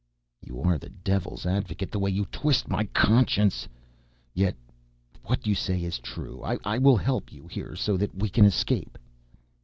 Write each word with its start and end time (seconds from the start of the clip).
"You 0.43 0.63
are 0.63 0.79
the 0.79 0.89
devil's 0.89 1.45
advocate 1.45 1.91
the 1.91 1.99
way 1.99 2.09
you 2.09 2.25
twist 2.31 2.67
my 2.67 2.85
conscience 2.85 3.67
yet 4.33 4.55
what 5.25 5.45
you 5.45 5.53
say 5.53 5.83
is 5.83 5.99
true. 5.99 6.41
I 6.43 6.79
will 6.79 6.97
help 6.97 7.31
you 7.31 7.45
here 7.47 7.75
so 7.75 7.97
that 7.97 8.15
we 8.15 8.27
can 8.29 8.45
escape." 8.45 8.97